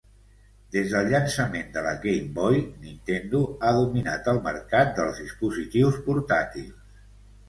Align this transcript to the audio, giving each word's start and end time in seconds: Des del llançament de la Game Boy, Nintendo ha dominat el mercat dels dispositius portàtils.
Des 0.75 0.87
del 0.91 1.09
llançament 1.09 1.67
de 1.75 1.83
la 1.87 1.91
Game 2.05 2.31
Boy, 2.37 2.57
Nintendo 2.85 3.41
ha 3.59 3.73
dominat 3.81 4.31
el 4.33 4.39
mercat 4.47 4.95
dels 5.01 5.21
dispositius 5.25 6.01
portàtils. 6.09 6.81